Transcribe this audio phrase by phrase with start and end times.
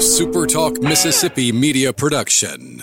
[0.00, 2.82] SuperTalk Mississippi media production.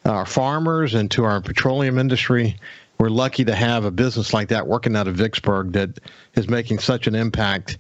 [0.05, 2.57] our farmers and to our petroleum industry
[2.99, 6.01] we're lucky to have a business like that working out of Vicksburg that
[6.35, 7.79] is making such an impact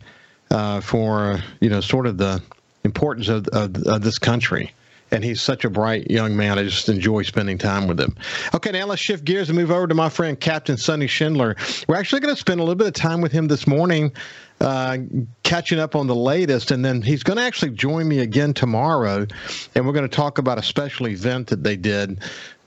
[0.50, 2.42] uh, for you know sort of the
[2.84, 4.72] importance of, of, of, this country.
[5.10, 6.58] And he's such a bright young man.
[6.58, 8.16] I just enjoy spending time with him.
[8.54, 11.56] Okay, now let's shift gears and move over to my friend Captain Sonny Schindler.
[11.86, 14.12] We're actually going to spend a little bit of time with him this morning,
[14.60, 14.98] uh,
[15.42, 19.26] catching up on the latest, and then he's going to actually join me again tomorrow,
[19.74, 22.20] and we're going to talk about a special event that they did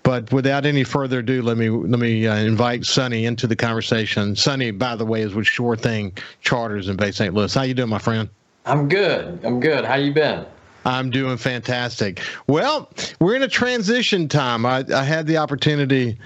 [0.07, 4.37] but without any further ado, let me let me uh, invite Sonny into the conversation.
[4.37, 7.33] Sonny, by the way, is with Sure Thing Charters in Bay St.
[7.33, 7.53] Louis.
[7.53, 8.29] How you doing, my friend?
[8.65, 9.43] I'm good.
[9.43, 9.83] I'm good.
[9.83, 10.45] How you been?
[10.85, 12.21] I'm doing fantastic.
[12.47, 14.65] Well, we're in a transition time.
[14.65, 16.17] I, I had the opportunity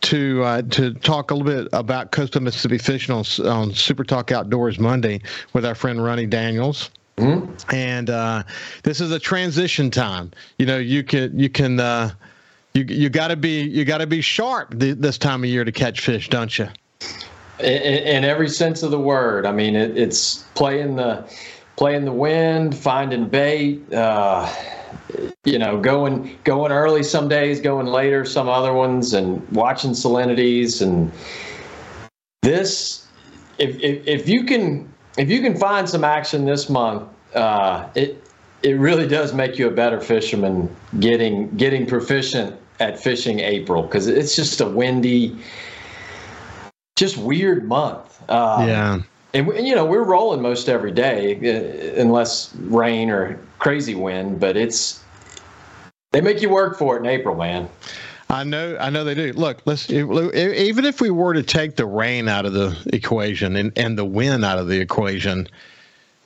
[0.00, 4.32] to uh, to talk a little bit about coastal Mississippi fishing on, on Super Talk
[4.32, 5.20] Outdoors Monday
[5.52, 6.88] with our friend Ronnie Daniels.
[7.18, 7.74] Mm-hmm.
[7.74, 8.44] And uh,
[8.82, 10.30] this is a transition time.
[10.58, 12.12] You know, you can you can uh,
[12.76, 15.64] you you got to be you got to be sharp th- this time of year
[15.64, 16.68] to catch fish, don't you?
[17.58, 19.46] In, in every sense of the word.
[19.46, 21.28] I mean, it, it's playing the
[21.76, 23.92] playing the wind, finding bait.
[23.92, 24.52] Uh,
[25.44, 30.82] you know, going going early some days, going later some other ones, and watching salinities.
[30.82, 31.10] And
[32.42, 33.06] this,
[33.58, 38.22] if if, if you can if you can find some action this month, uh, it
[38.62, 40.74] it really does make you a better fisherman.
[41.00, 45.36] Getting getting proficient at fishing April because it's just a windy,
[46.96, 48.22] just weird month.
[48.30, 49.00] Um, yeah.
[49.34, 54.40] And, you know we're rolling most every day, uh, unless rain or crazy wind.
[54.40, 55.02] But it's
[56.12, 57.68] they make you work for it in April, man.
[58.28, 59.32] I know, I know they do.
[59.34, 63.72] Look, let's even if we were to take the rain out of the equation and,
[63.76, 65.46] and the wind out of the equation,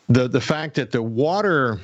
[0.08, 1.80] the the fact that the water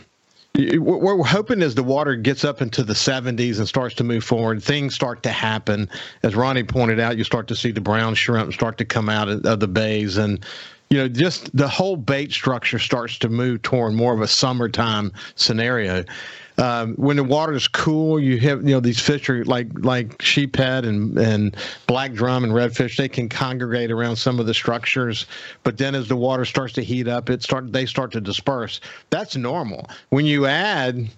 [0.57, 4.25] what we're hoping as the water gets up into the 70s and starts to move
[4.25, 5.89] forward, things start to happen.
[6.23, 9.29] As Ronnie pointed out, you start to see the brown shrimp start to come out
[9.29, 10.45] of the bays, and
[10.89, 15.13] you know, just the whole bait structure starts to move toward more of a summertime
[15.35, 16.05] scenario.
[16.59, 20.19] Um, when the water is cool, you have you know these fish are like like
[20.19, 21.57] sheephead and and
[21.87, 22.97] black drum and redfish.
[22.97, 25.27] They can congregate around some of the structures,
[25.63, 28.81] but then as the water starts to heat up, it start they start to disperse.
[29.11, 29.89] That's normal.
[30.09, 31.11] When you add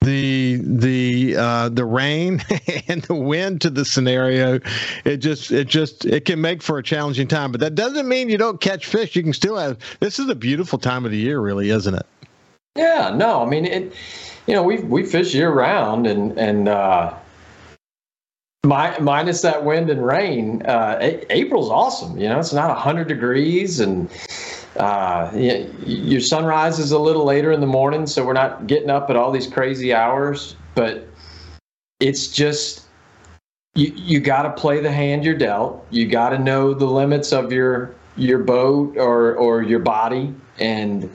[0.00, 2.42] the the uh, the rain
[2.88, 4.60] and the wind to the scenario,
[5.04, 7.52] it just it just it can make for a challenging time.
[7.52, 9.14] But that doesn't mean you don't catch fish.
[9.14, 9.78] You can still have.
[10.00, 12.06] This is a beautiful time of the year, really, isn't it?
[12.76, 13.12] Yeah.
[13.14, 13.42] No.
[13.42, 13.92] I mean it
[14.46, 17.14] you know, we we fish year round, and and uh,
[18.64, 22.18] my, minus that wind and rain, uh, a- April's awesome.
[22.18, 24.08] You know, it's not hundred degrees, and
[24.76, 29.10] uh, your sunrise is a little later in the morning, so we're not getting up
[29.10, 30.56] at all these crazy hours.
[30.74, 31.08] But
[32.00, 32.86] it's just
[33.74, 35.86] you you got to play the hand you're dealt.
[35.90, 41.10] You got to know the limits of your your boat or or your body and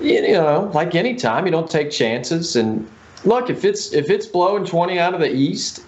[0.00, 2.56] you know, like any time, you don't take chances.
[2.56, 2.88] And
[3.24, 5.84] look, if it's if it's blowing 20 out of the east,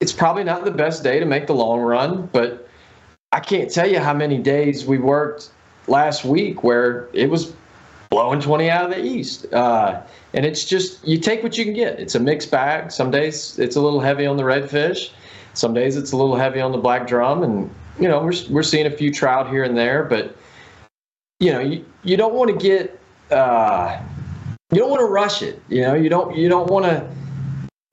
[0.00, 2.28] it's probably not the best day to make the long run.
[2.32, 2.68] But
[3.32, 5.50] I can't tell you how many days we worked
[5.86, 7.52] last week where it was
[8.10, 9.52] blowing 20 out of the east.
[9.52, 10.00] Uh,
[10.32, 11.98] and it's just you take what you can get.
[12.00, 12.90] It's a mixed bag.
[12.90, 15.10] Some days it's a little heavy on the redfish.
[15.54, 18.62] Some days it's a little heavy on the black drum, and you know we're we're
[18.62, 20.36] seeing a few trout here and there, but
[21.40, 23.00] you know you, you don't want to get
[23.30, 24.00] uh,
[24.70, 25.62] you don't want to rush it.
[25.68, 27.08] You know, you don't you don't want to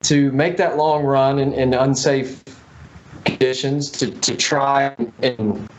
[0.04, 2.44] to make that long run in, in unsafe
[3.26, 5.70] conditions to, to try and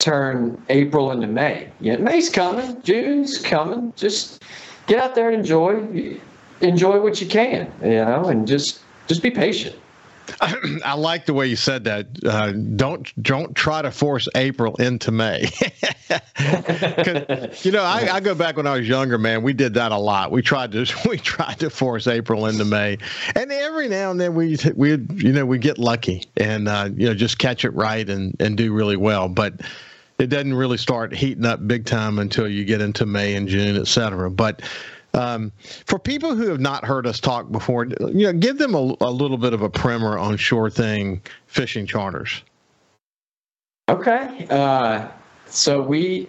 [0.00, 1.70] turn April into May.
[1.80, 3.92] Yeah, May's coming, June's coming.
[3.96, 4.42] Just
[4.86, 6.18] get out there and enjoy
[6.60, 9.76] enjoy what you can, you know, and just just be patient.
[10.84, 12.06] I, like the way you said that.
[12.24, 15.40] Uh, don't don't try to force April into May.
[17.62, 19.42] you know, I, I, go back when I was younger, man.
[19.42, 20.30] We did that a lot.
[20.30, 22.98] We tried to we tried to force April into May,
[23.34, 27.06] and every now and then we we you know we get lucky and uh, you
[27.06, 29.54] know just catch it right and and do really well, but.
[30.18, 33.78] It doesn't really start heating up big time until you get into May and June,
[33.78, 34.30] et cetera.
[34.30, 34.60] But
[35.14, 35.52] um,
[35.86, 39.10] for people who have not heard us talk before, you know, give them a, a
[39.10, 42.42] little bit of a primer on Sure Thing fishing charters.
[43.88, 45.08] Okay, uh,
[45.46, 46.28] so we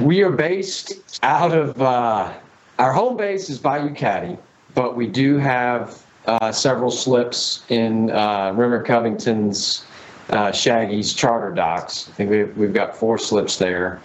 [0.00, 2.32] we are based out of uh,
[2.78, 4.38] our home base is Bayou Caddy,
[4.74, 9.84] but we do have uh, several slips in uh, Rimmer Covington's
[10.30, 12.08] uh, Shaggy's charter docks.
[12.08, 14.00] I think we've, we've got four slips there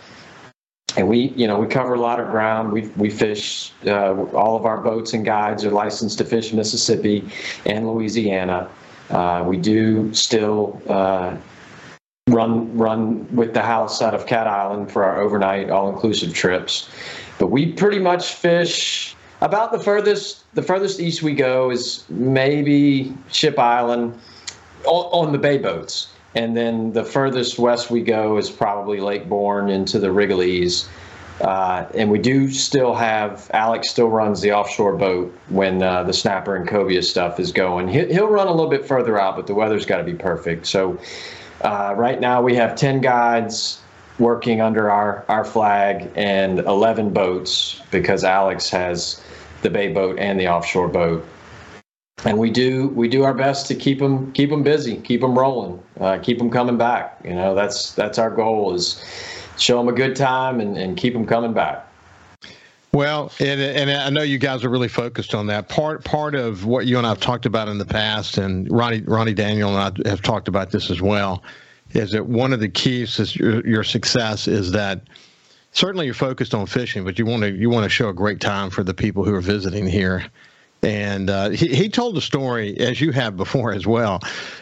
[0.97, 2.71] and we you know we cover a lot of ground.
[2.71, 7.27] We we fish uh, all of our boats and guides are licensed to fish mississippi
[7.65, 8.69] and louisiana.
[9.09, 11.35] Uh, we do still uh,
[12.29, 16.89] run run with the house out of cat island for our overnight all-inclusive trips.
[17.37, 23.15] But we pretty much fish about the furthest the furthest east we go is maybe
[23.31, 24.17] ship island
[24.85, 29.27] on, on the bay boats and then the furthest west we go is probably Lake
[29.27, 30.87] Borgne into the Rigolets.
[31.41, 36.13] Uh, and we do still have Alex still runs the offshore boat when uh, the
[36.13, 37.87] snapper and cobia stuff is going.
[37.89, 40.65] He'll, he'll run a little bit further out, but the weather's got to be perfect.
[40.65, 40.97] So
[41.61, 43.81] uh, right now we have 10 guides
[44.17, 49.21] working under our, our flag and 11 boats because Alex has
[49.61, 51.25] the bay boat and the offshore boat
[52.23, 55.37] and we do we do our best to keep them keep them busy, keep them
[55.37, 57.19] rolling, uh, keep them coming back.
[57.23, 59.03] You know, that's that's our goal is
[59.57, 61.87] show them a good time and, and keep them coming back.
[62.91, 65.67] Well, and, and I know you guys are really focused on that.
[65.67, 69.01] Part part of what you and I have talked about in the past, and Ronnie
[69.01, 71.43] Ronnie Daniel and I have talked about this as well,
[71.91, 75.01] is that one of the keys to your, your success is that
[75.73, 78.39] certainly you're focused on fishing, but you want to you want to show a great
[78.39, 80.25] time for the people who are visiting here.
[80.85, 84.21] And uh, he, he told a story, as you have before as well,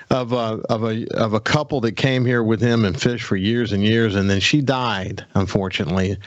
[0.10, 3.36] of a, of a of a couple that came here with him and fished for
[3.36, 6.18] years and years, and then she died, unfortunately.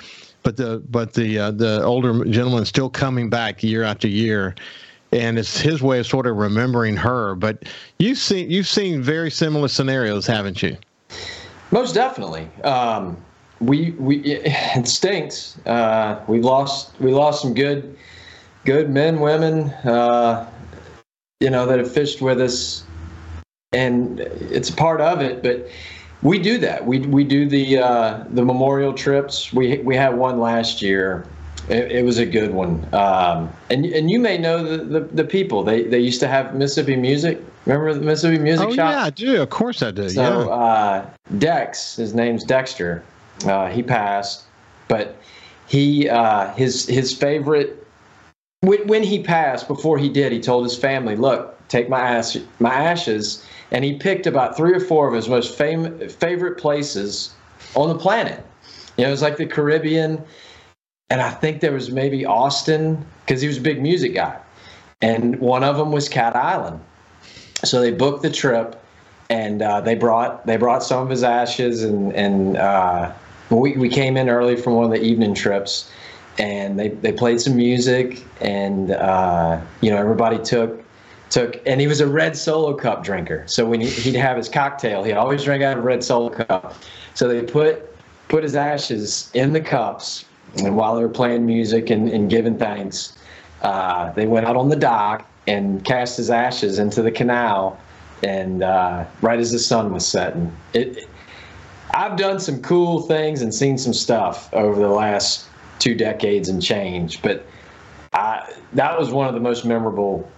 [0.43, 4.55] But the but the uh, the older gentleman still coming back year after year,
[5.13, 7.35] and it's his way of sort of remembering her.
[7.35, 7.63] But
[7.99, 10.77] you've seen you've seen very similar scenarios, haven't you?
[11.71, 12.51] Most definitely.
[12.65, 13.17] Um,
[13.61, 15.57] we we it stinks.
[15.65, 17.97] Uh, we lost we lost some good
[18.67, 20.51] good men, women, uh,
[21.41, 22.85] you know, that have fished with us,
[23.73, 25.43] and it's a part of it.
[25.43, 25.69] But
[26.23, 26.85] we do that.
[26.85, 29.53] We we do the uh, the memorial trips.
[29.53, 31.27] We we had one last year.
[31.69, 32.87] It, it was a good one.
[32.93, 35.62] Um, and and you may know the, the, the, people.
[35.62, 37.41] They they used to have Mississippi Music.
[37.65, 38.93] Remember the Mississippi Music oh, Shop?
[38.93, 39.43] yeah, I do.
[39.43, 40.09] Of course I do.
[40.09, 40.55] So yeah.
[40.55, 43.03] uh, Dex, his name's Dexter.
[43.45, 44.45] Uh, he passed,
[44.89, 45.17] but
[45.67, 47.86] he uh, his his favorite
[48.62, 52.75] when, he passed, before he did, he told his family, "Look, take my ash, my
[52.75, 57.31] ashes," and he picked about three or four of his most fam- favorite places
[57.75, 58.44] on the planet.
[58.97, 60.23] You know, it was like the Caribbean,
[61.11, 64.38] and I think there was maybe Austin because he was a big music guy,
[65.02, 66.81] and one of them was Cat Island.
[67.64, 68.82] So they booked the trip,
[69.29, 73.12] and uh, they brought they brought some of his ashes, and and uh,
[73.50, 75.91] we we came in early from one of the evening trips
[76.38, 80.85] and they, they played some music and uh, you know everybody took
[81.31, 83.45] took and he was a red solo cup drinker.
[83.47, 86.31] So when he, he'd have his cocktail he always drank out of a red solo
[86.31, 86.75] cup.
[87.14, 87.97] So they put
[88.28, 90.25] put his ashes in the cups
[90.59, 93.16] and while they were playing music and, and giving thanks
[93.62, 97.78] uh, they went out on the dock and cast his ashes into the canal
[98.23, 100.55] and uh, right as the sun was setting.
[100.73, 101.09] It, it
[101.95, 105.47] I've done some cool things and seen some stuff over the last
[105.78, 107.23] two decades and change.
[107.23, 107.45] But
[108.12, 110.30] I, that was one of the most memorable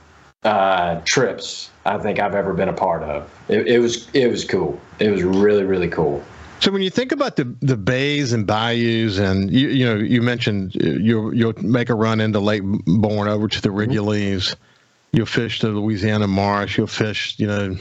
[0.45, 3.31] uh, trips I think I've ever been a part of.
[3.49, 4.81] It, it, was it was cool.
[4.99, 6.23] It was really really cool.
[6.61, 10.23] So when you think about the the bays and bayous, and you you know you
[10.23, 13.69] mentioned you'll you'll make a run into Lake Borgne over to the.
[13.69, 14.51] Rigolets.
[14.51, 14.63] Mm-hmm.
[15.13, 16.77] You'll fish the Louisiana Marsh.
[16.77, 17.77] You'll fish you know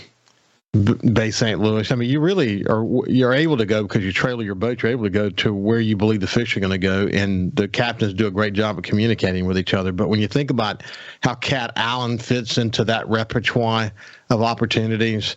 [0.83, 1.59] Bay St.
[1.59, 1.91] Louis.
[1.91, 4.81] I mean, you really are you're able to go because you trailer your boat.
[4.81, 7.55] You're able to go to where you believe the fish are going to go, and
[7.55, 9.91] the captains do a great job of communicating with each other.
[9.91, 10.83] But when you think about
[11.21, 13.91] how Cat Island fits into that repertoire
[14.29, 15.35] of opportunities,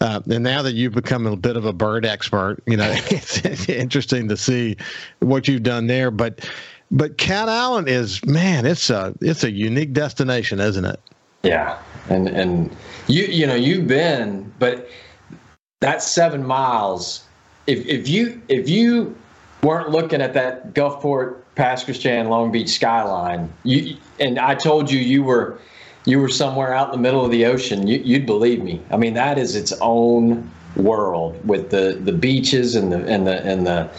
[0.00, 3.38] uh, and now that you've become a bit of a bird expert, you know it's,
[3.44, 4.76] it's interesting to see
[5.20, 6.10] what you've done there.
[6.10, 6.48] But
[6.90, 11.00] but Cat Island is man, it's a it's a unique destination, isn't it?
[11.42, 11.78] Yeah,
[12.08, 12.76] and and
[13.06, 14.88] you you know you've been, but
[15.80, 17.24] that seven miles.
[17.66, 19.16] If if you if you
[19.62, 24.98] weren't looking at that Gulfport, Pass Christian, Long Beach skyline, you and I told you
[24.98, 25.58] you were
[26.06, 28.80] you were somewhere out in the middle of the ocean, you, you'd believe me.
[28.90, 33.44] I mean, that is its own world with the the beaches and the and the
[33.44, 33.90] and the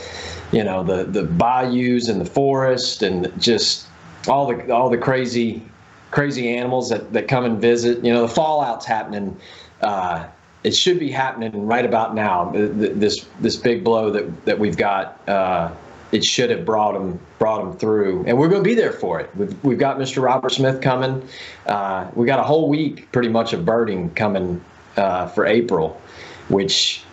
[0.51, 3.87] you know the the bayous and the forest and just
[4.27, 5.61] all the all the crazy
[6.11, 8.03] crazy animals that, that come and visit.
[8.03, 9.37] You know, the fallout's happening.
[9.81, 10.27] Uh,
[10.63, 12.51] it should be happening right about now.
[12.53, 15.27] This this big blow that that we've got.
[15.27, 15.71] Uh,
[16.11, 19.19] it should have brought them brought them through, and we're going to be there for
[19.19, 19.29] it.
[19.35, 20.21] We've, we've got Mr.
[20.21, 21.25] Robert Smith coming.
[21.67, 24.63] Uh, we got a whole week, pretty much, of birding coming
[24.97, 26.01] uh, for April,
[26.49, 27.03] which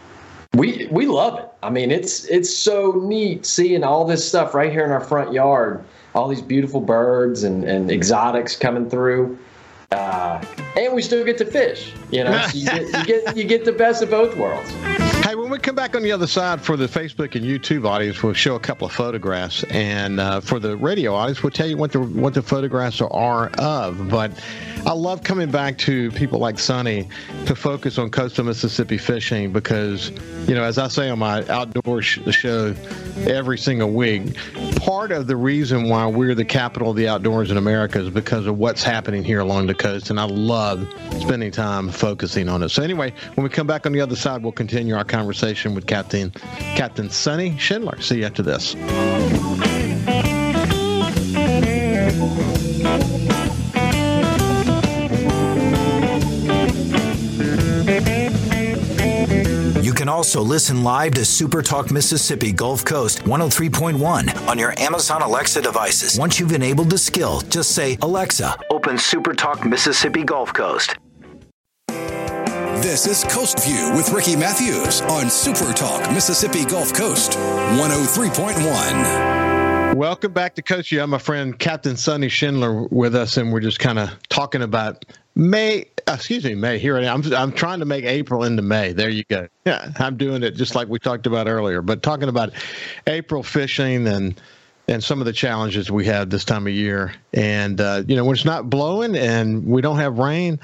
[0.55, 1.49] we we love it.
[1.63, 5.33] I mean, it's it's so neat seeing all this stuff right here in our front
[5.33, 5.85] yard
[6.17, 9.39] all these beautiful birds and, and exotics coming through.
[9.93, 10.43] Uh,
[10.77, 11.93] and we still get to fish.
[12.11, 14.71] You know, so you, get, you, get, you get the best of both worlds.
[15.25, 18.23] Hey, when we come back on the other side for the Facebook and YouTube audience,
[18.23, 21.79] we'll show a couple of photographs, and uh, for the radio audience, we'll tell you
[21.79, 24.11] what the what the photographs are of.
[24.11, 24.33] But
[24.85, 27.09] I love coming back to people like Sonny
[27.47, 30.11] to focus on coastal Mississippi fishing because,
[30.47, 32.75] you know, as I say on my outdoor sh- show
[33.27, 34.37] every single week,
[34.77, 38.47] part of the reason why we're the capital of the outdoors in America is because
[38.47, 40.87] of what's happening here along the coast, and I love
[41.19, 42.69] spending time focusing on it.
[42.69, 45.87] So anyway, when we come back on the other side, we'll continue our conversation with
[45.87, 46.31] Captain
[46.75, 48.01] Captain Sonny Schindler.
[48.01, 48.75] See you after this.
[59.85, 65.23] You can also listen live to Super Talk Mississippi Gulf Coast 103.1 on your Amazon
[65.23, 66.19] Alexa devices.
[66.19, 70.97] Once you've enabled the skill, just say, Alexa, open Super Talk Mississippi Gulf Coast.
[72.87, 79.97] This is Coast View with Ricky Mathews on Super Talk Mississippi Gulf Coast 103.1.
[79.97, 81.03] Welcome back to Coast View.
[81.03, 85.05] I'm my friend Captain Sonny Schindler with us, and we're just kind of talking about
[85.35, 86.79] May, excuse me, May.
[86.79, 87.25] Here I am.
[87.25, 88.93] I'm, I'm trying to make April into May.
[88.93, 89.49] There you go.
[89.65, 91.83] Yeah, I'm doing it just like we talked about earlier.
[91.83, 92.53] But talking about
[93.09, 94.41] April fishing and
[94.87, 98.25] and some of the challenges we have this time of year, and uh, you know
[98.25, 100.61] when it's not blowing and we don't have rain.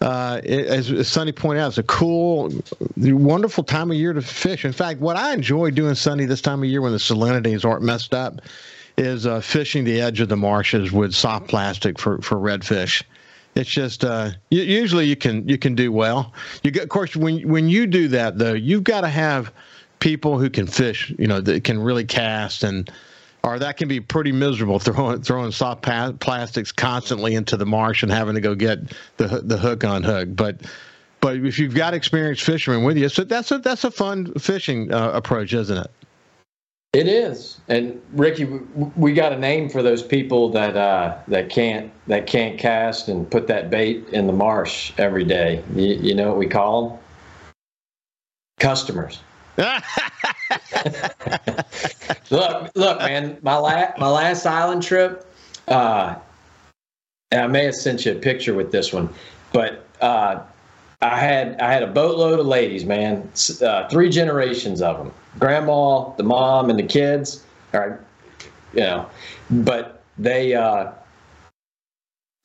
[0.00, 2.50] Uh, as, as Sonny pointed out, it's a cool,
[2.96, 4.64] wonderful time of year to fish.
[4.64, 7.82] In fact, what I enjoy doing, Sonny this time of year when the salinities aren't
[7.82, 8.40] messed up,
[8.96, 13.02] is uh, fishing the edge of the marshes with soft plastic for, for redfish.
[13.54, 16.32] It's just uh, usually you can you can do well.
[16.62, 19.52] You get, of course when when you do that though, you've got to have
[19.98, 21.12] people who can fish.
[21.18, 22.90] You know that can really cast and
[23.42, 28.12] or that can be pretty miserable throwing throwing soft plastics constantly into the marsh and
[28.12, 28.78] having to go get
[29.16, 30.28] the the hook on hook.
[30.32, 30.60] But
[31.20, 34.92] but if you've got experienced fishermen with you, so that's a that's a fun fishing
[34.92, 35.90] uh, approach, isn't it?
[36.92, 38.46] It is, and Ricky,
[38.96, 43.30] we got a name for those people that uh, that can't that can't cast and
[43.30, 45.62] put that bait in the marsh every day.
[45.76, 46.98] You, you know what we call them?
[48.58, 49.20] Customers.
[52.30, 53.36] look, look, man.
[53.42, 55.26] My last my last island trip,
[55.68, 56.16] uh,
[57.32, 59.08] I may have sent you a picture with this one,
[59.52, 60.40] but uh,
[61.02, 63.30] I had I had a boatload of ladies, man.
[63.62, 67.44] Uh, three generations of them grandma, the mom, and the kids.
[67.74, 67.98] All right,
[68.72, 69.08] you know,
[69.50, 70.92] but they, uh,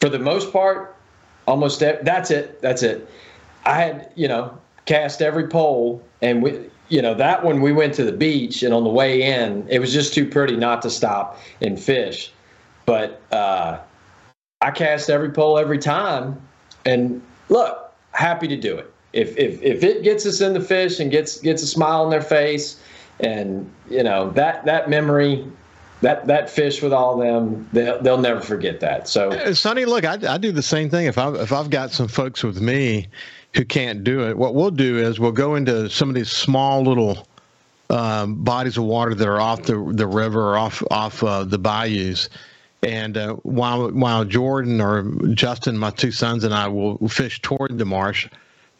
[0.01, 0.95] for the most part,
[1.47, 2.61] almost that's it.
[2.61, 3.09] That's it.
[3.65, 7.93] I had, you know, cast every pole, and we, you know, that one we went
[7.95, 10.89] to the beach, and on the way in, it was just too pretty not to
[10.89, 12.31] stop and fish.
[12.85, 13.79] But uh,
[14.61, 16.39] I cast every pole every time,
[16.85, 20.99] and look, happy to do it if if if it gets us in the fish
[20.99, 22.79] and gets gets a smile on their face,
[23.19, 25.45] and you know that that memory.
[26.01, 29.07] That, that fish with all them, they'll, they'll never forget that.
[29.07, 31.07] So, Sonny, look, I, I do the same thing.
[31.07, 33.07] If I if I've got some folks with me
[33.55, 36.83] who can't do it, what we'll do is we'll go into some of these small
[36.83, 37.27] little
[37.89, 41.57] um, bodies of water that are off the the river or off off uh, the
[41.57, 42.29] bayous,
[42.83, 47.77] and uh, while while Jordan or Justin, my two sons, and I will fish toward
[47.77, 48.27] the marsh,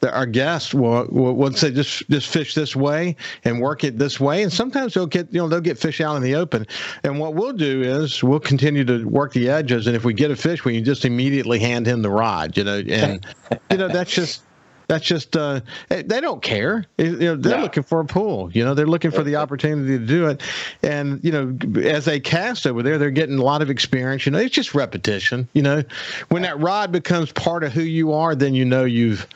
[0.04, 4.20] our guests will, will, will say just just fish this way and work it this
[4.20, 4.44] way.
[4.44, 6.66] And sometimes they'll get you know they'll get fish out in the open.
[7.04, 9.88] And what we'll do is we'll continue to work the edges.
[9.88, 12.64] And if we get a fish we can just immediately hand him the rod you
[12.64, 13.26] know and
[13.72, 14.45] you know that's just
[14.88, 16.86] That's just uh, they don't care.
[16.98, 17.64] You know, they're no.
[17.64, 18.52] looking for a pool.
[18.52, 20.42] You know, they're looking for the opportunity to do it.
[20.84, 24.26] And you know, as they cast over there, they're getting a lot of experience.
[24.26, 25.48] You know, it's just repetition.
[25.54, 25.84] You know,
[26.30, 29.28] when that rod becomes part of who you are, then you know you've.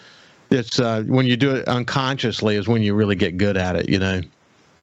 [0.51, 3.89] It's uh, when you do it unconsciously is when you really get good at it.
[3.89, 4.21] You know.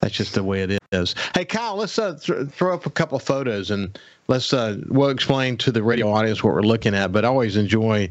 [0.01, 1.15] That's just the way it is.
[1.35, 5.11] Hey, Kyle, let's uh, th- throw up a couple of photos and let's uh, we'll
[5.11, 7.12] explain to the radio audience what we're looking at.
[7.12, 8.09] But I always enjoy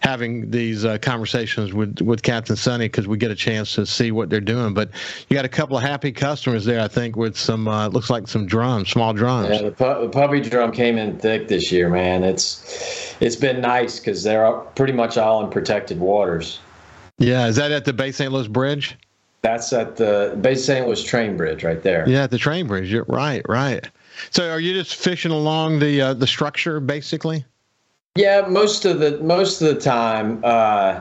[0.00, 4.10] having these uh, conversations with with Captain Sonny because we get a chance to see
[4.12, 4.74] what they're doing.
[4.74, 4.90] But
[5.28, 8.28] you got a couple of happy customers there, I think, with some uh, looks like
[8.28, 9.50] some drums, small drums.
[9.50, 12.24] Yeah, the, pu- the puppy drum came in thick this year, man.
[12.24, 16.60] It's it's been nice because they're pretty much all in protected waters.
[17.18, 18.32] Yeah, is that at the Bay St.
[18.32, 18.96] Louis Bridge?
[19.42, 20.86] That's at the Bay St.
[20.86, 22.08] Louis train bridge right there.
[22.08, 22.90] Yeah, the train bridge.
[22.90, 23.88] You're right, right.
[24.30, 27.44] So are you just fishing along the uh, the structure basically?
[28.16, 30.40] Yeah, most of the most of the time.
[30.44, 31.00] Uh,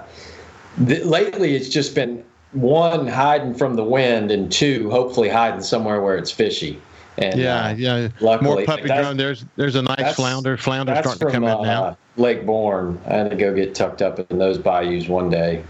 [0.77, 6.01] the, lately, it's just been one hiding from the wind, and two hopefully hiding somewhere
[6.01, 6.79] where it's fishy.
[7.17, 8.09] And yeah, uh, yeah.
[8.19, 9.17] Luckily, more puppy drum.
[9.17, 10.57] There's there's a nice flounder.
[10.57, 11.83] Flounder starting from, to come in now.
[11.83, 12.99] Uh, Lake Borgne.
[13.07, 15.63] I had to go get tucked up in those bayous one day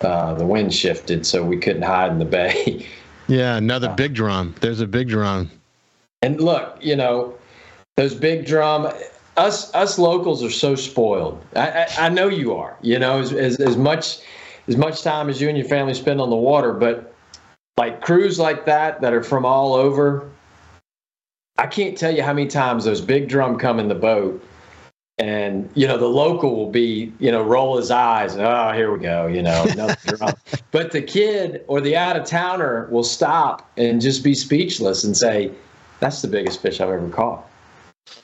[0.00, 2.86] uh, the wind shifted, so we couldn't hide in the bay.
[3.28, 4.54] yeah, another uh, big drum.
[4.60, 5.50] There's a big drum.
[6.24, 7.34] And look, you know,
[7.98, 8.90] those big drum.
[9.36, 11.44] Us us locals are so spoiled.
[11.54, 12.78] I, I, I know you are.
[12.80, 14.20] You know, as, as as much
[14.66, 17.12] as much time as you and your family spend on the water, but
[17.76, 20.30] like crews like that that are from all over.
[21.58, 24.42] I can't tell you how many times those big drum come in the boat
[25.18, 28.92] and you know the local will be you know roll his eyes and oh here
[28.92, 29.64] we go you know
[30.72, 35.16] but the kid or the out of towner will stop and just be speechless and
[35.16, 35.52] say
[36.04, 37.48] that's the biggest fish i've ever caught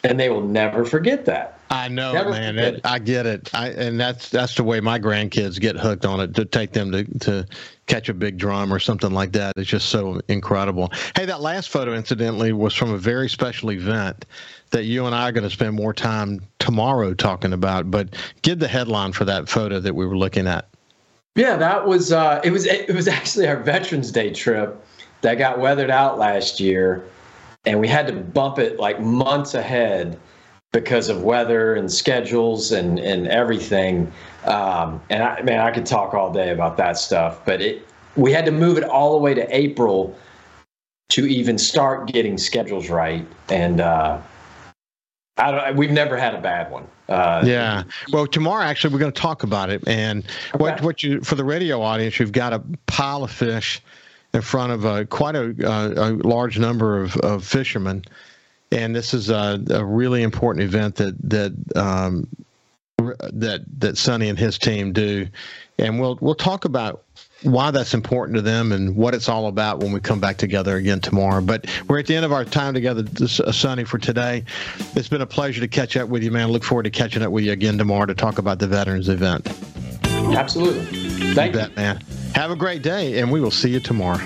[0.05, 2.59] and they will never forget that I know, never man.
[2.59, 3.55] It, I get it.
[3.55, 6.35] I and that's that's the way my grandkids get hooked on it.
[6.35, 7.47] To take them to to
[7.87, 9.53] catch a big drum or something like that.
[9.57, 10.91] It's just so incredible.
[11.15, 14.27] Hey, that last photo, incidentally, was from a very special event
[14.71, 17.89] that you and I are going to spend more time tomorrow talking about.
[17.89, 20.69] But give the headline for that photo that we were looking at.
[21.37, 24.85] Yeah, that was uh, it was it was actually our Veterans Day trip
[25.21, 27.05] that got weathered out last year,
[27.65, 30.19] and we had to bump it like months ahead
[30.73, 34.13] because of weather and schedules and and everything.
[34.45, 38.33] Um, and I man, I could talk all day about that stuff, but it we
[38.33, 40.17] had to move it all the way to April
[41.11, 43.27] to even start getting schedules right.
[43.49, 44.21] And uh,
[45.37, 45.77] I don't.
[45.77, 46.87] We've never had a bad one.
[47.09, 47.83] Uh, yeah.
[48.13, 49.87] Well, tomorrow actually we're going to talk about it.
[49.89, 50.63] And okay.
[50.63, 53.83] what what you for the radio audience, you've got a pile of fish
[54.33, 58.05] in front of a, quite a, a, a large number of, of fishermen,
[58.73, 62.29] and this is a, a really important event that that um,
[62.99, 65.27] that that Sonny and his team do,
[65.79, 67.05] and we'll we'll talk about
[67.43, 70.77] why that's important to them and what it's all about when we come back together
[70.77, 71.41] again tomorrow.
[71.41, 74.45] But we're at the end of our time together, uh, Sonny, for today.
[74.95, 76.43] It's been a pleasure to catch up with you, man.
[76.43, 79.09] I look forward to catching up with you again tomorrow to talk about the Veterans
[79.09, 79.49] event.
[80.37, 80.85] Absolutely.
[81.35, 81.61] Thank you.
[81.61, 82.01] Bet, man.
[82.35, 84.19] Have a great day, and we will see you tomorrow.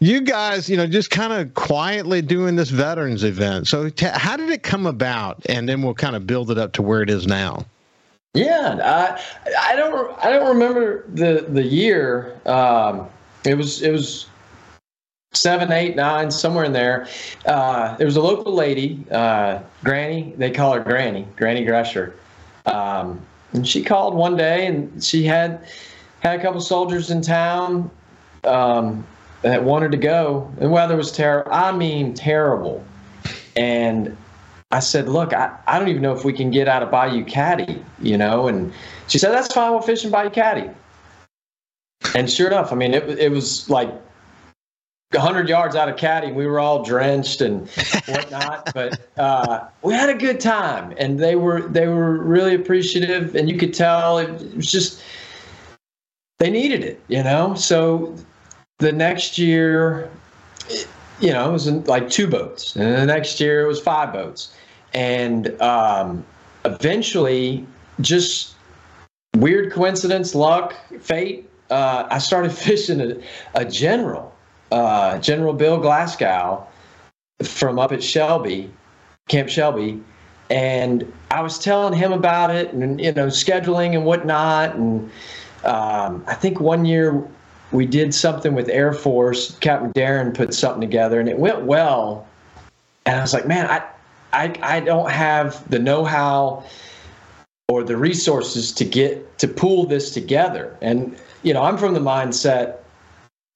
[0.00, 3.68] you guys, you know, just kind of quietly doing this veterans event.
[3.68, 5.40] So, t- how did it come about?
[5.48, 7.64] And then we'll kind of build it up to where it is now.
[8.34, 9.22] Yeah, I,
[9.60, 12.38] I don't, I don't remember the the year.
[12.44, 13.08] Um,
[13.44, 14.26] it was, it was
[15.36, 17.08] seven, eight, nine, somewhere in there.
[17.46, 20.34] Uh, there was a local lady, uh, Granny.
[20.36, 22.14] They call her Granny, Granny Gresher.
[22.66, 23.20] Um,
[23.52, 25.66] and she called one day, and she had
[26.20, 27.90] had a couple soldiers in town
[28.44, 29.06] um,
[29.42, 30.50] that wanted to go.
[30.58, 31.52] The weather was terrible.
[31.52, 32.82] I mean, terrible.
[33.56, 34.16] And
[34.70, 37.24] I said, look, I, I don't even know if we can get out of Bayou
[37.24, 38.48] Caddy, you know?
[38.48, 38.72] And
[39.06, 39.70] she said, that's fine.
[39.70, 40.68] We'll fish in Bayou Caddy.
[42.16, 43.88] And sure enough, I mean, it, it was like
[45.12, 47.68] 100 yards out of caddy we were all drenched and
[48.06, 53.34] whatnot but uh, we had a good time and they were they were really appreciative
[53.34, 55.02] and you could tell it was just
[56.38, 57.54] they needed it you know?
[57.54, 58.14] So
[58.78, 60.10] the next year
[61.20, 64.54] you know it was like two boats and the next year it was five boats.
[64.94, 66.24] And um,
[66.64, 67.66] eventually
[68.00, 68.54] just
[69.36, 73.16] weird coincidence luck fate uh, i started fishing a,
[73.54, 74.33] a general
[74.74, 76.66] uh, General Bill Glasgow
[77.44, 78.72] from up at Shelby,
[79.28, 80.02] Camp Shelby,
[80.50, 84.74] and I was telling him about it and you know scheduling and whatnot.
[84.74, 85.10] And
[85.62, 87.24] um, I think one year
[87.70, 89.56] we did something with Air Force.
[89.58, 92.26] Captain Darren put something together and it went well.
[93.06, 93.84] And I was like, man, I
[94.32, 96.64] I, I don't have the know-how
[97.68, 100.76] or the resources to get to pull this together.
[100.82, 102.78] And you know, I'm from the mindset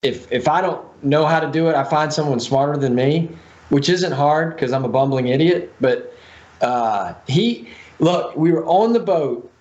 [0.01, 3.29] if if I don't know how to do it, I find someone smarter than me,
[3.69, 5.73] which isn't hard because I'm a bumbling idiot.
[5.81, 6.13] But
[6.61, 7.67] uh, he
[7.99, 9.51] look, we were on the boat,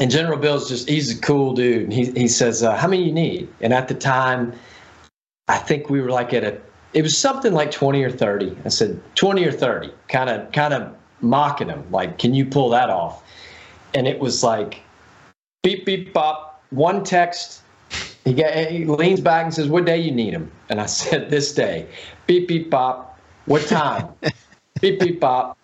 [0.00, 1.84] and General Bill's just he's a cool dude.
[1.84, 4.52] And he he says, uh, "How many you need?" And at the time,
[5.48, 6.60] I think we were like at a
[6.92, 8.56] it was something like 20 or 30.
[8.64, 12.70] I said 20 or 30, kind of kind of mocking him, like, "Can you pull
[12.70, 13.22] that off?"
[13.94, 14.80] And it was like
[15.62, 17.62] beep beep bop, one text
[18.26, 21.30] he, get, he leans back and says, "What day you need him?" And I said,
[21.30, 21.86] "This day."
[22.26, 23.18] Beep beep bop.
[23.46, 24.08] What time?
[24.80, 25.56] beep beep bop.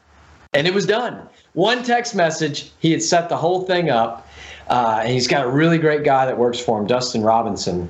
[0.55, 1.29] And it was done.
[1.55, 2.71] One text message.
[2.79, 4.29] He had set the whole thing up.
[4.69, 7.89] Uh, and he's got a really great guy that works for him, Dustin Robinson.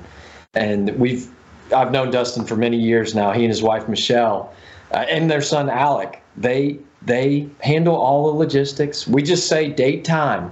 [0.55, 1.29] And we've
[1.73, 3.31] I've known Dustin for many years now.
[3.31, 4.53] He and his wife Michelle,
[4.91, 6.21] uh, and their son Alec.
[6.35, 9.07] They they handle all the logistics.
[9.07, 10.51] We just say date time.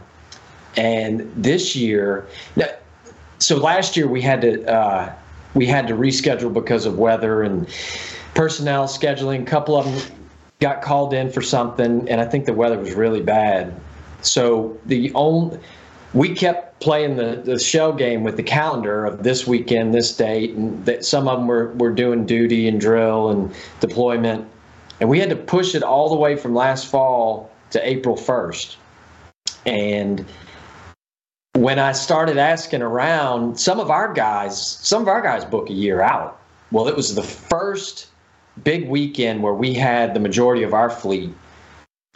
[0.78, 2.68] And this year, now,
[3.42, 5.14] so last year we had to uh,
[5.54, 7.68] we had to reschedule because of weather and
[8.34, 9.42] personnel scheduling.
[9.42, 10.18] A couple of them
[10.60, 13.76] got called in for something, and I think the weather was really bad.
[14.22, 15.60] So the only
[16.14, 20.52] we kept playing the, the shell game with the calendar of this weekend, this date,
[20.52, 24.48] and that some of them were, were doing duty and drill and deployment.
[25.00, 28.76] And we had to push it all the way from last fall to April 1st.
[29.66, 30.26] And
[31.54, 35.74] when I started asking around, some of our guys, some of our guys book a
[35.74, 36.40] year out.
[36.72, 38.08] Well, it was the first
[38.64, 41.34] big weekend where we had the majority of our fleet.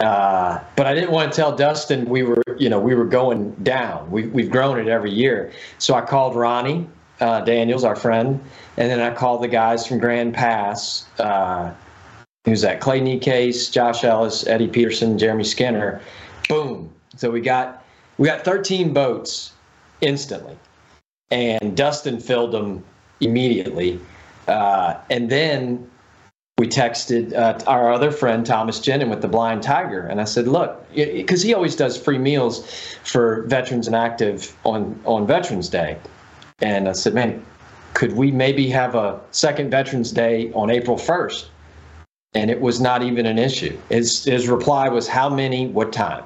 [0.00, 3.52] Uh, but I didn't want to tell Dustin we were, you know, we were going
[3.62, 4.10] down.
[4.10, 5.52] We, we've grown it every year.
[5.78, 6.88] So I called Ronnie
[7.20, 8.40] uh, Daniels, our friend,
[8.76, 11.06] and then I called the guys from Grand Pass.
[11.18, 11.72] Uh,
[12.44, 12.80] who's that?
[12.80, 16.00] Clay Case, Josh Ellis, Eddie Peterson, Jeremy Skinner.
[16.48, 16.92] Boom.
[17.16, 17.85] So we got
[18.18, 19.52] we got 13 boats
[20.00, 20.56] instantly,
[21.30, 22.84] and Dustin filled them
[23.20, 24.00] immediately.
[24.48, 25.90] Uh, and then
[26.58, 30.48] we texted uh, our other friend Thomas Genin with the Blind Tiger, and I said,
[30.48, 32.66] "Look, because he always does free meals
[33.04, 35.98] for veterans and active on on Veterans Day,"
[36.60, 37.44] and I said, "Man,
[37.92, 41.46] could we maybe have a second Veterans Day on April 1st?"
[42.34, 43.78] And it was not even an issue.
[43.90, 45.66] His his reply was, "How many?
[45.66, 46.24] What time?"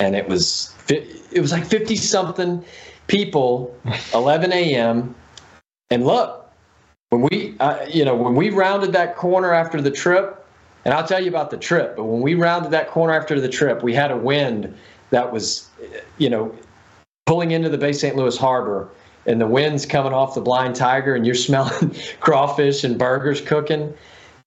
[0.00, 2.64] And it was it was like 50 something
[3.08, 3.76] people
[4.14, 5.14] 11 a.m
[5.90, 6.50] and look
[7.10, 10.46] when we uh, you know when we rounded that corner after the trip
[10.88, 11.96] And I'll tell you about the trip.
[11.96, 14.74] But when we rounded that corner after the trip, we had a wind
[15.10, 15.68] that was,
[16.16, 16.54] you know,
[17.26, 18.16] pulling into the Bay St.
[18.16, 18.88] Louis Harbor,
[19.26, 23.92] and the wind's coming off the Blind Tiger, and you're smelling crawfish and burgers cooking.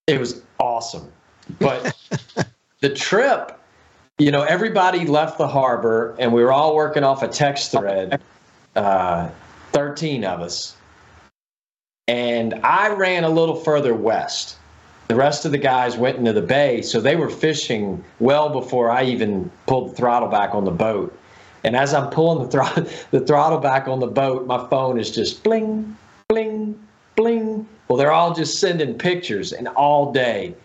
[0.08, 1.12] It was awesome.
[1.60, 1.96] But
[2.80, 3.61] the trip,
[4.22, 8.22] you know, everybody left the harbor, and we were all working off a text thread,
[8.76, 9.30] uh,
[9.72, 10.76] 13 of us.
[12.08, 14.58] And I ran a little further west
[15.12, 18.90] the rest of the guys went into the bay, so they were fishing well before
[18.90, 21.14] I even pulled the throttle back on the boat.
[21.66, 25.44] And as I'm pulling the, the throttle back on the boat, my phone is just
[25.44, 25.98] bling,
[26.30, 26.80] bling,
[27.18, 27.68] bling.
[27.90, 30.56] Well, they're all just sending pictures, and all day,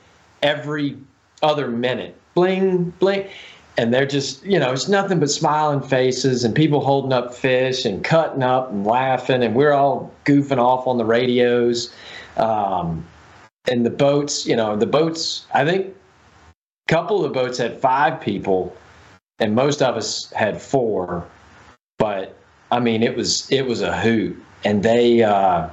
[0.42, 0.96] every
[1.42, 3.26] other minute, bling, bling.
[3.78, 7.84] And they're just, you know, it's nothing but smiling faces and people holding up fish
[7.84, 9.42] and cutting up and laughing.
[9.42, 11.92] And we're all goofing off on the radios.
[12.36, 13.04] Um,
[13.68, 15.94] and the boats, you know, the boats, I think
[16.88, 18.74] a couple of the boats had five people
[19.40, 21.26] and most of us had four.
[21.98, 22.38] But
[22.70, 24.40] I mean, it was, it was a hoot.
[24.64, 25.68] And they, uh,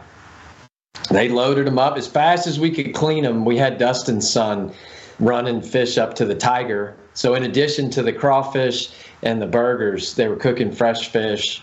[1.09, 3.45] they loaded them up as fast as we could clean them.
[3.45, 4.73] We had Dustin's son
[5.19, 6.95] running fish up to the Tiger.
[7.13, 8.89] So in addition to the crawfish
[9.21, 11.61] and the burgers, they were cooking fresh fish.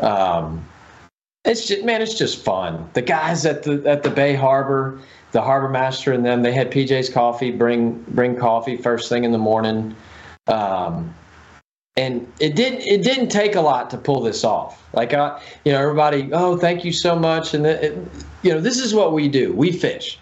[0.00, 0.66] Um,
[1.44, 2.88] it's just man, it's just fun.
[2.92, 5.00] The guys at the at the Bay Harbor,
[5.32, 9.32] the harbor master and them they had PJ's coffee bring bring coffee first thing in
[9.32, 9.94] the morning
[10.48, 11.14] um,
[11.96, 15.72] and it didn't it didn't take a lot to pull this off like I, you
[15.72, 17.96] know everybody oh thank you so much and it,
[18.42, 20.18] you know this is what we do we fish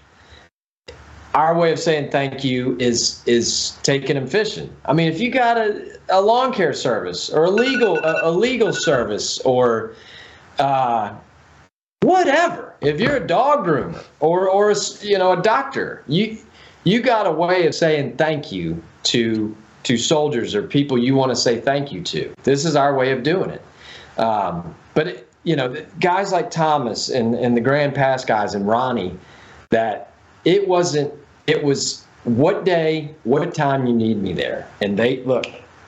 [1.34, 5.30] our way of saying thank you is is taking them fishing i mean if you
[5.30, 9.94] got a, a lawn care service or a legal a, a legal service or
[10.58, 11.14] uh,
[12.00, 12.74] whatever.
[12.80, 16.38] If you're a dog groomer or or a, you know a doctor, you
[16.84, 21.30] you got a way of saying thank you to to soldiers or people you want
[21.30, 22.32] to say thank you to.
[22.42, 23.62] This is our way of doing it.
[24.18, 28.66] Um, but it, you know, guys like Thomas and and the Grand Pass guys and
[28.66, 29.16] Ronnie,
[29.70, 30.07] that
[30.44, 31.12] it wasn't.
[31.46, 35.46] It was what day, what time you need me there, and they look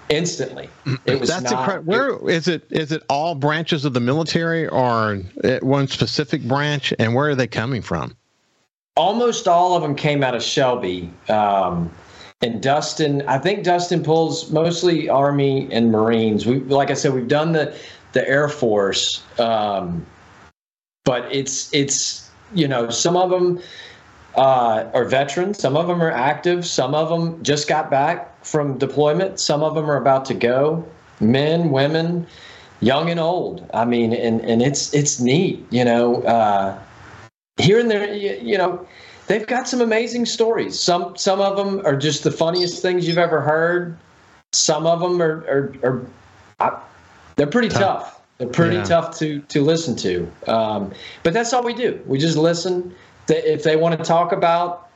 [0.08, 0.68] instantly.
[1.06, 1.92] It was That's not, incredible.
[1.92, 2.66] Where is it?
[2.70, 5.22] Is it all branches of the military, or
[5.62, 6.92] one specific branch?
[6.98, 8.16] And where are they coming from?
[8.96, 11.10] Almost all of them came out of Shelby.
[11.28, 11.90] Um,
[12.42, 16.46] and Dustin, I think Dustin pulls mostly Army and Marines.
[16.46, 17.74] We, like I said, we've done the
[18.12, 20.04] the Air Force, um,
[21.04, 23.60] but it's it's you know some of them
[24.36, 28.78] uh, are veterans, some of them are active, some of them just got back from
[28.78, 29.40] deployment.
[29.40, 30.84] Some of them are about to go.
[31.20, 32.26] Men, women,
[32.80, 33.68] young and old.
[33.74, 36.22] I mean, and and it's it's neat, you know.
[36.22, 36.78] Uh,
[37.58, 38.86] here and there, you, you know,
[39.26, 40.80] they've got some amazing stories.
[40.80, 43.98] Some some of them are just the funniest things you've ever heard.
[44.52, 46.06] Some of them are are, are
[46.58, 46.82] I,
[47.36, 47.80] they're pretty tough.
[47.80, 48.16] tough.
[48.38, 48.84] They're pretty yeah.
[48.84, 50.30] tough to to listen to.
[50.46, 52.00] Um, but that's all we do.
[52.06, 52.94] We just listen.
[53.30, 54.90] If they want to talk about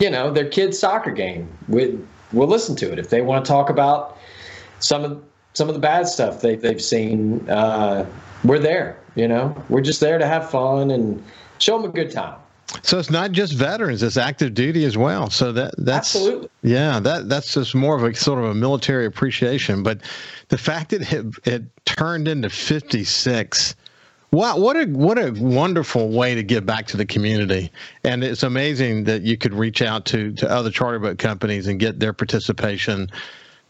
[0.00, 1.48] you know, their kid's soccer game.
[1.68, 1.98] We,
[2.32, 2.98] we'll listen to it.
[2.98, 4.16] If they want to talk about
[4.80, 8.06] some of some of the bad stuff they, they've seen, uh,
[8.44, 8.98] we're there.
[9.14, 11.22] You know, we're just there to have fun and
[11.58, 12.38] show them a good time.
[12.82, 15.28] So it's not just veterans; it's active duty as well.
[15.28, 17.00] So that that's absolutely yeah.
[17.00, 19.82] That that's just more of a sort of a military appreciation.
[19.82, 20.00] But
[20.48, 23.74] the fact that it, it turned into fifty six
[24.32, 27.70] Wow, what a what a wonderful way to give back to the community,
[28.04, 31.80] and it's amazing that you could reach out to to other charter boat companies and
[31.80, 33.10] get their participation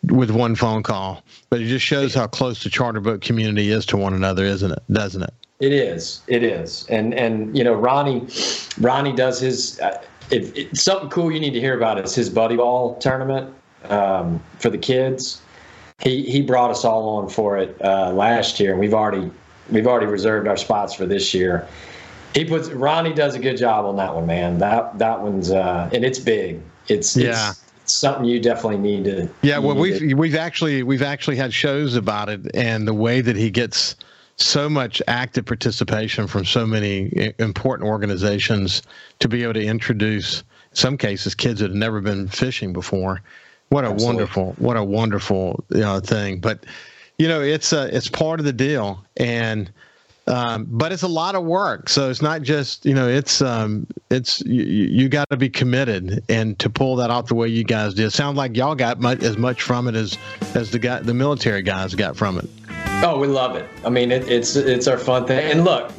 [0.05, 1.23] with one phone call.
[1.49, 4.70] But it just shows how close the charter boat community is to one another, isn't
[4.70, 4.83] it?
[4.90, 5.33] Doesn't it?
[5.61, 6.20] It is.
[6.27, 6.87] It is.
[6.90, 8.27] And and you know, Ronnie,
[8.79, 9.81] Ronnie does his.
[9.81, 13.53] Uh, it, it, something cool you need to hear about is his buddy ball tournament
[13.85, 15.40] um, for the kids.
[16.03, 19.31] He he brought us all on for it uh, last year, and we've already
[19.70, 21.66] we've already reserved our spots for this year.
[22.35, 24.59] He puts Ronnie does a good job on that one, man.
[24.59, 26.61] That that one's uh, and it's big.
[26.88, 27.50] It's yeah.
[27.50, 29.28] It's, something you definitely need to.
[29.42, 33.20] Yeah, well, we've to, we've actually we've actually had shows about it, and the way
[33.20, 33.96] that he gets
[34.37, 38.83] so much active participation from so many important organizations
[39.18, 43.20] to be able to introduce, some cases, kids that have never been fishing before.
[43.68, 44.06] What a Absolutely.
[44.06, 46.40] wonderful, what a wonderful you know, thing.
[46.40, 46.64] But
[47.20, 49.70] you know, it's a, it's part of the deal, and
[50.26, 51.90] um, but it's a lot of work.
[51.90, 56.24] So it's not just you know, it's um, it's you, you got to be committed,
[56.30, 58.11] and to pull that off the way you guys did.
[58.14, 60.16] Sounds like y'all got much, as much from it as
[60.54, 62.48] as the guy, the military guys got from it.
[63.04, 63.68] Oh, we love it.
[63.85, 65.50] I mean, it, it's it's our fun thing.
[65.50, 65.92] And look,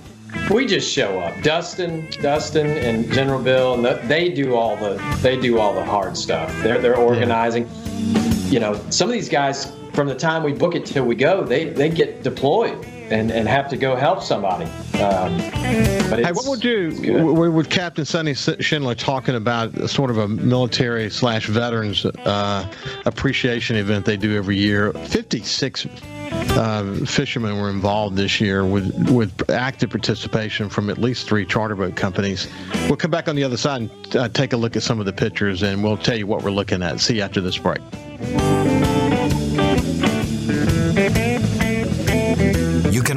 [0.50, 1.40] we just show up.
[1.44, 5.86] Dustin, Dustin, and General Bill, and the, they do all the they do all the
[5.86, 6.52] hard stuff.
[6.64, 7.68] They're they're organizing.
[7.68, 8.22] Yeah.
[8.50, 11.44] You know, some of these guys from the time we book it till we go,
[11.44, 14.66] they they get deployed and, and have to go help somebody.
[15.02, 21.10] Um, hey, what we'll do with Captain Sonny Schindler talking about sort of a military
[21.10, 22.72] slash veterans uh,
[23.06, 24.94] appreciation event they do every year.
[24.94, 25.86] Fifty six
[26.32, 31.76] uh, fishermen were involved this year with with active participation from at least three charter
[31.76, 32.48] boat companies.
[32.88, 35.06] We'll come back on the other side and uh, take a look at some of
[35.06, 37.00] the pictures, and we'll tell you what we're looking at.
[37.02, 37.82] See you after this break.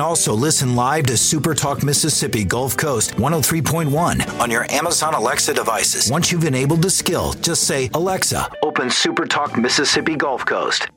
[0.04, 6.10] Also listen live to Super Talk Mississippi Gulf Coast 103.1 on your Amazon Alexa devices.
[6.10, 10.88] Once you've enabled the skill, just say, Alexa, open Super Talk Mississippi Gulf Coast.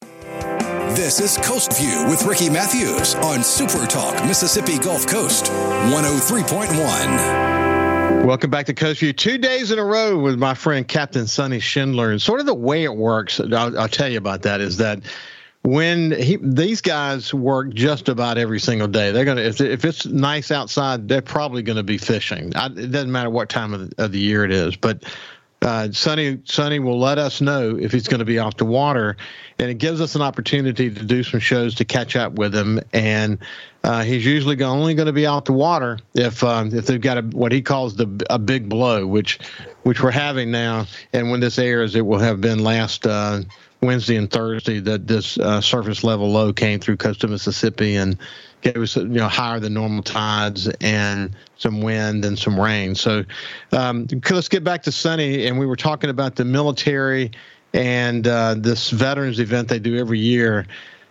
[0.00, 8.24] This is Coast View with Ricky Mathews on Super Talk Mississippi Gulf Coast 103.1.
[8.24, 9.12] Welcome back to Coast View.
[9.12, 12.12] Two days in a row with my friend Captain Sonny Schindler.
[12.12, 15.00] And sort of the way it works, I'll, I'll tell you about that, is that
[15.62, 20.06] when he, these guys work just about every single day, they're gonna if, if it's
[20.06, 22.52] nice outside, they're probably to be fishing.
[22.56, 25.04] I, it doesn't matter what time of the, of the year it is, but
[25.62, 29.16] uh, Sonny will let us know if he's going to be off the water,
[29.60, 32.80] and it gives us an opportunity to do some shows to catch up with him.
[32.92, 33.38] And
[33.84, 37.18] uh, he's usually only going to be out the water if um, if they've got
[37.18, 39.38] a, what he calls the a big blow, which
[39.84, 40.86] which we're having now.
[41.12, 43.42] And when this airs, it will have been last uh,
[43.82, 48.16] Wednesday and Thursday that this uh, surface level low came through coastal Mississippi and
[48.60, 52.94] gave us you know higher than normal tides and some wind and some rain.
[52.94, 53.24] So
[53.72, 55.46] um, let's get back to Sonny.
[55.46, 57.32] And we were talking about the military
[57.74, 60.66] and uh, this veterans event they do every year.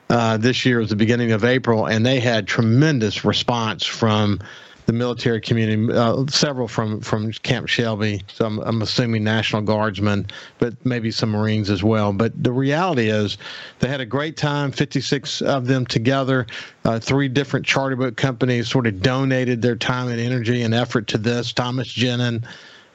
[0.10, 4.40] Uh, this year was the beginning of April, and they had tremendous response from
[4.86, 8.24] the military community, uh, several from from Camp Shelby.
[8.34, 10.28] So I'm, I'm, assuming National Guardsmen,
[10.60, 12.14] but maybe some Marines as well.
[12.14, 13.38] But the reality is,
[13.80, 14.72] they had a great time.
[14.72, 16.48] 56 of them together.
[16.86, 21.08] Uh, three different charter boat companies sort of donated their time and energy and effort
[21.08, 21.54] to this.
[21.54, 22.44] Thomas Genin,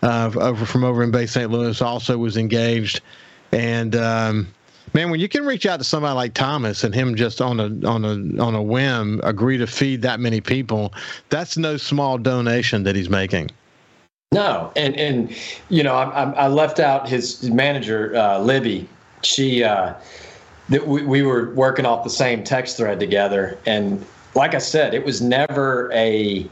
[0.03, 1.51] uh, over from over in Bay St.
[1.51, 3.01] Louis, also was engaged,
[3.53, 4.49] and um,
[4.97, 7.87] man, when you can reach out to somebody like Thomas and him just on a
[7.87, 10.93] on a on a whim agree to feed that many people,
[11.29, 13.51] that's no small donation that he's making.
[14.33, 15.37] No, and and
[15.69, 18.89] you know I, I left out his manager uh, Libby.
[19.23, 19.93] She uh,
[20.71, 24.05] that we, we were working off the same text thread together, and
[24.35, 26.49] like I said, it was never a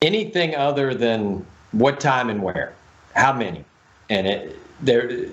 [0.00, 2.72] anything other than what time and where,
[3.16, 3.64] how many,
[4.08, 5.28] and it there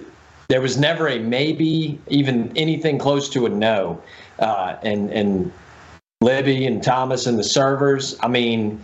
[0.48, 4.02] there was never a maybe, even anything close to a no.
[4.40, 5.52] Uh, and and
[6.22, 8.82] Libby and Thomas and the servers, I mean,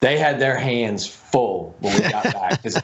[0.00, 2.80] they had their hands full when we got back because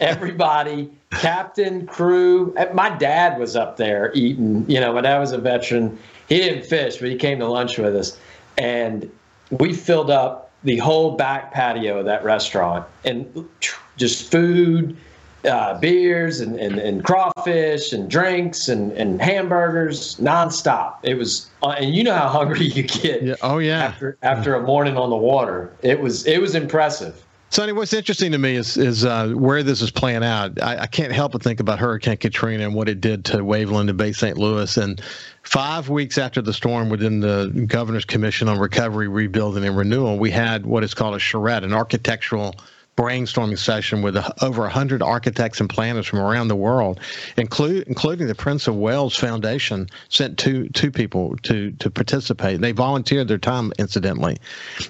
[0.00, 4.68] everybody, captain, crew, eh, my dad was up there eating.
[4.68, 5.98] You know, my dad was a veteran.
[6.28, 8.18] He didn't fish, but he came to lunch with us,
[8.56, 9.10] and
[9.50, 13.48] we filled up the whole back patio of that restaurant and
[13.96, 14.96] just food
[15.46, 20.96] uh, beers and, and, and crawfish and drinks and, and hamburgers nonstop.
[21.02, 23.22] It was, uh, and you know how hungry you get.
[23.22, 23.34] Yeah.
[23.42, 23.84] Oh yeah.
[23.84, 27.24] After after a morning on the water, it was it was impressive.
[27.54, 30.60] Sonny, what's interesting to me is is uh, where this is playing out.
[30.60, 33.88] I, I, can't help but think about Hurricane Katrina and what it did to Waveland
[33.88, 34.36] and Bay St.
[34.36, 34.76] Louis.
[34.76, 35.00] And
[35.44, 40.32] five weeks after the storm, within the Governor's Commission on Recovery, Rebuilding, and Renewal, we
[40.32, 42.56] had what is called a charrette, an architectural
[42.96, 47.00] brainstorming session with over 100 architects and planners from around the world,
[47.36, 52.60] include, including the Prince of Wales Foundation, sent two two people to to participate.
[52.60, 54.36] They volunteered their time, incidentally,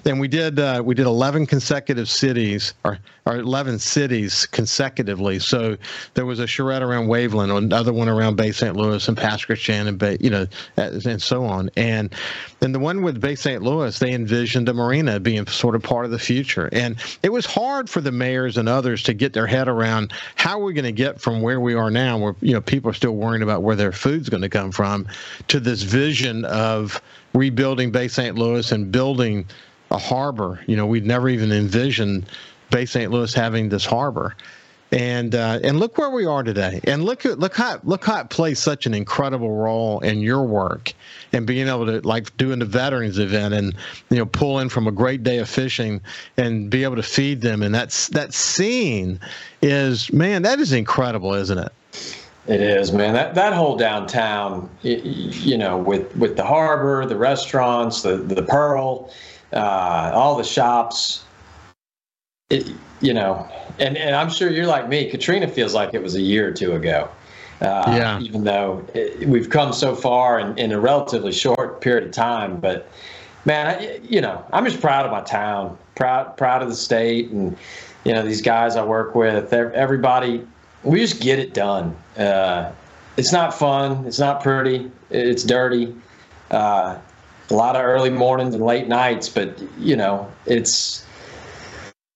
[0.05, 5.39] and we did uh, we did 11 consecutive cities or, or 11 cities consecutively.
[5.39, 5.77] So
[6.13, 8.75] there was a charrette around Waveland, another one around Bay St.
[8.75, 11.69] Louis and Pass Christian and you know, and so on.
[11.75, 12.13] And
[12.59, 13.61] then the one with Bay St.
[13.61, 17.45] Louis, they envisioned a marina being sort of part of the future, and it was
[17.45, 20.91] hard for the mayors and others to get their head around how we're going to
[20.91, 23.77] get from where we are now, where you know people are still worrying about where
[23.77, 25.07] their food's going to come from,
[25.47, 28.35] to this vision of rebuilding Bay St.
[28.35, 29.45] Louis and building
[29.91, 30.59] a harbor.
[30.67, 32.25] You know, we'd never even envisioned
[32.69, 33.09] Bay St.
[33.13, 34.35] Louis having this harbor
[34.91, 38.21] and uh, and look where we are today, and look at look how look how
[38.21, 40.93] it plays such an incredible role in your work,
[41.33, 43.75] and being able to like doing the veterans event, and
[44.09, 46.01] you know pull in from a great day of fishing,
[46.37, 49.19] and be able to feed them, and that's that scene
[49.61, 51.71] is man, that is incredible, isn't it?
[52.47, 53.15] It is, man.
[53.15, 59.11] That that whole downtown, you know, with with the harbor, the restaurants, the the Pearl,
[59.51, 61.24] uh, all the shops.
[62.51, 62.67] It,
[63.01, 65.09] you know, and, and I'm sure you're like me.
[65.09, 67.09] Katrina feels like it was a year or two ago.
[67.59, 68.19] Uh, yeah.
[68.19, 72.59] Even though it, we've come so far in, in a relatively short period of time,
[72.59, 72.87] but
[73.45, 77.31] man, I, you know, I'm just proud of my town, proud proud of the state,
[77.31, 77.57] and
[78.03, 79.51] you know these guys I work with.
[79.51, 80.45] Everybody,
[80.83, 81.95] we just get it done.
[82.15, 82.71] Uh,
[83.17, 84.05] it's not fun.
[84.05, 84.91] It's not pretty.
[85.09, 85.95] It's dirty.
[86.51, 86.99] Uh,
[87.49, 91.05] a lot of early mornings and late nights, but you know, it's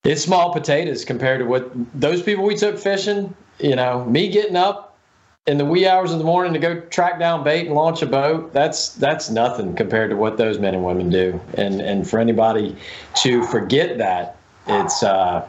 [0.10, 3.36] it's small potatoes compared to what those people we took fishing.
[3.60, 4.98] You know, me getting up
[5.46, 8.08] in the wee hours of the morning to go track down bait and launch a
[8.08, 8.52] boat.
[8.52, 11.40] That's that's nothing compared to what those men and women do.
[11.54, 12.76] And and for anybody
[13.22, 15.48] to forget that, it's uh,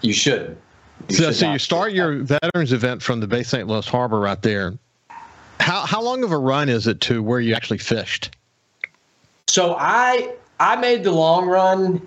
[0.00, 0.58] you shouldn't.
[1.08, 3.68] You so, should so you start your veterans event from the Bay St.
[3.68, 4.74] Louis Harbor right there.
[5.60, 8.34] How how long of a run is it to where you actually fished?
[9.46, 12.04] So I I made the long run,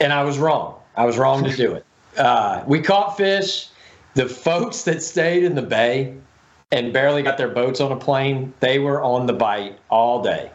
[0.00, 0.76] and I was wrong.
[0.96, 1.84] I was wrong to do it.
[2.16, 3.68] Uh, we caught fish.
[4.14, 6.14] The folks that stayed in the bay
[6.72, 10.50] and barely got their boats on a plane, they were on the bite all day.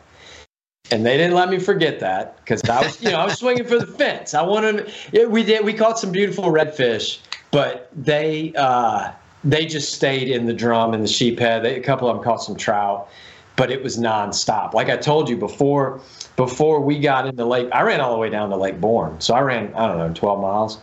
[0.91, 3.65] And they didn't let me forget that because I was, you know, I was swinging
[3.65, 4.33] for the fence.
[4.33, 7.19] I wanted, it, we did, we caught some beautiful redfish,
[7.51, 9.11] but they, uh,
[9.43, 11.65] they just stayed in the drum and the sheephead.
[11.65, 13.09] A couple of them caught some trout
[13.55, 14.73] but it was nonstop.
[14.73, 16.01] Like I told you before,
[16.35, 19.21] before we got into Lake, I ran all the way down to Lake Borgne.
[19.21, 20.79] So I ran, I don't know, 12 miles.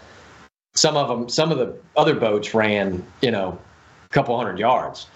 [0.74, 3.58] Some of them, some of the other boats ran, you know,
[4.04, 5.06] a couple hundred yards,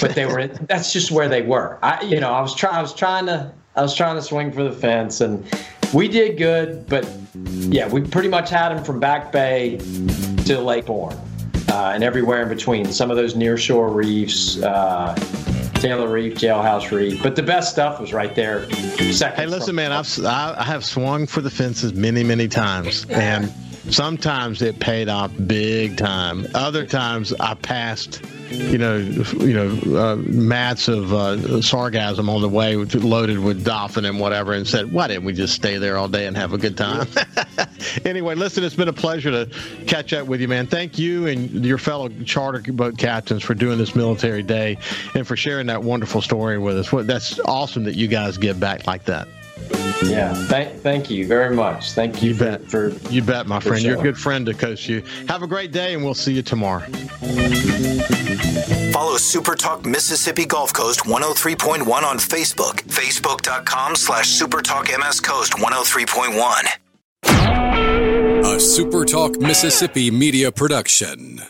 [0.00, 0.46] but they were.
[0.68, 1.78] That's just where they were.
[1.82, 4.50] I, you know, I was trying, I was trying to, I was trying to swing
[4.50, 5.46] for the fence, and
[5.92, 6.88] we did good.
[6.88, 9.76] But yeah, we pretty much had them from Back Bay
[10.46, 11.18] to Lake Borgne.
[11.70, 12.84] Uh, and everywhere in between.
[12.92, 15.14] Some of those near shore reefs, uh,
[15.84, 17.22] Taylor Reef, Jailhouse Reef.
[17.22, 18.70] But the best stuff was right there.
[19.12, 23.52] Second hey, listen, man, I've I have swung for the fences many, many times, and
[23.90, 26.46] sometimes it paid off big time.
[26.54, 32.48] Other times I passed you know, you know, uh, mats of uh, sargassum on the
[32.48, 36.08] way, loaded with dolphin and whatever, and said, "Why didn't we just stay there all
[36.08, 37.06] day and have a good time?"
[38.04, 39.50] anyway, listen, it's been a pleasure to
[39.86, 40.66] catch up with you, man.
[40.66, 44.78] Thank you and your fellow charter boat captains for doing this military day
[45.14, 47.06] and for sharing that wonderful story with us.
[47.06, 49.28] That's awesome that you guys give back like that.
[50.02, 51.92] Yeah, thank, thank you very much.
[51.92, 52.70] Thank you, you bet.
[52.70, 53.82] For, you bet, my friend.
[53.82, 55.02] You're a good friend to Coast View.
[55.28, 56.80] Have a great day, and we'll see you tomorrow.
[58.92, 62.82] Follow Super Talk Mississippi Gulf Coast 103.1 on Facebook.
[62.82, 68.54] Facebook.com slash Super Talk MS Coast 103.1.
[68.54, 71.40] A Super Talk Mississippi media production.